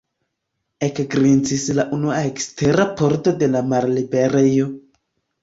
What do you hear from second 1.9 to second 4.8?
unua ekstera pordo de la malliberejo.